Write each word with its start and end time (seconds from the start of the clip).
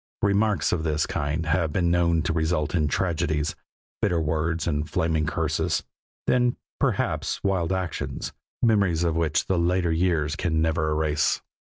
Remarks 0.23 0.71
of 0.71 0.81
this 0.81 1.05
kind 1.05 1.45
have 1.45 1.71
been 1.71 1.91
known 1.91 2.23
to 2.23 2.33
result 2.33 2.73
in 2.73 2.87
tragedies, 2.87 3.53
bitter 4.01 4.19
words 4.19 4.65
and 4.65 4.89
flaming 4.89 5.27
curses 5.27 5.83
then, 6.25 6.55
perhaps, 6.79 7.43
wild 7.43 7.71
actions, 7.71 8.33
memories 8.63 9.03
of 9.03 9.15
which 9.15 9.45
the 9.45 9.59
later 9.59 9.91
years 9.91 10.35
can 10.35 10.59
never 10.59 10.89
erase. 10.89 11.41